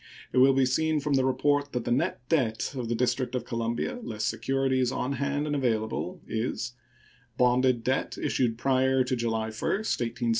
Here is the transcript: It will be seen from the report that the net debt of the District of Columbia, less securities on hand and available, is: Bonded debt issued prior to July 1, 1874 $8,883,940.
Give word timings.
It 0.33 0.39
will 0.39 0.53
be 0.53 0.65
seen 0.65 0.99
from 0.99 1.13
the 1.13 1.23
report 1.23 1.73
that 1.73 1.85
the 1.85 1.91
net 1.91 2.27
debt 2.27 2.73
of 2.75 2.89
the 2.89 2.95
District 2.95 3.35
of 3.35 3.45
Columbia, 3.45 3.99
less 4.01 4.23
securities 4.23 4.91
on 4.91 5.11
hand 5.11 5.45
and 5.45 5.55
available, 5.55 6.23
is: 6.27 6.73
Bonded 7.37 7.83
debt 7.83 8.17
issued 8.19 8.57
prior 8.57 9.03
to 9.03 9.15
July 9.15 9.51
1, 9.51 9.51
1874 9.51 10.29
$8,883,940. 10.29 10.29